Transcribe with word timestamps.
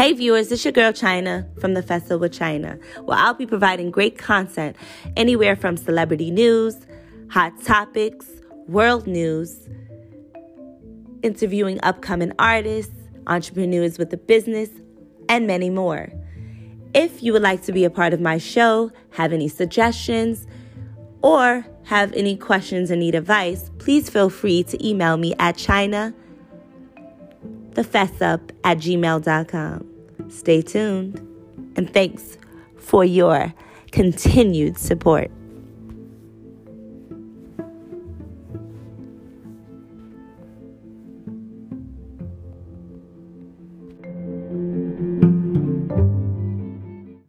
Hey 0.00 0.14
viewers, 0.14 0.50
it's 0.50 0.64
your 0.64 0.72
girl 0.72 0.92
Chyna 0.92 1.46
from 1.60 1.74
the 1.74 1.82
Fessup 1.82 2.20
with 2.20 2.32
Chyna, 2.32 2.82
where 3.04 3.18
I'll 3.18 3.34
be 3.34 3.44
providing 3.44 3.90
great 3.90 4.16
content 4.16 4.74
anywhere 5.14 5.54
from 5.54 5.76
celebrity 5.76 6.30
news, 6.30 6.74
hot 7.28 7.52
topics, 7.62 8.26
world 8.66 9.06
news, 9.06 9.68
interviewing 11.22 11.78
upcoming 11.82 12.32
artists, 12.38 12.94
entrepreneurs 13.26 13.98
with 13.98 14.10
a 14.14 14.16
business, 14.16 14.70
and 15.28 15.46
many 15.46 15.68
more. 15.68 16.10
If 16.94 17.22
you 17.22 17.34
would 17.34 17.42
like 17.42 17.60
to 17.64 17.72
be 17.72 17.84
a 17.84 17.90
part 17.90 18.14
of 18.14 18.22
my 18.22 18.38
show, 18.38 18.92
have 19.10 19.34
any 19.34 19.48
suggestions, 19.48 20.46
or 21.20 21.66
have 21.84 22.10
any 22.14 22.38
questions 22.38 22.90
and 22.90 23.00
need 23.00 23.14
advice, 23.14 23.70
please 23.76 24.08
feel 24.08 24.30
free 24.30 24.62
to 24.62 24.82
email 24.82 25.18
me 25.18 25.34
at 25.38 25.56
Chyna 25.58 26.14
thefessup 27.74 28.50
at 28.64 28.78
gmail.com. 28.78 29.89
Stay 30.30 30.62
tuned 30.62 31.18
and 31.76 31.92
thanks 31.92 32.38
for 32.76 33.04
your 33.04 33.52
continued 33.90 34.78
support. 34.78 35.30